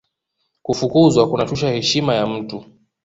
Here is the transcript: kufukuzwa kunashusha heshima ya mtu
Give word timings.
kufukuzwa 0.65 1.27
kunashusha 1.29 1.69
heshima 1.73 2.15
ya 2.15 2.27
mtu 2.27 2.65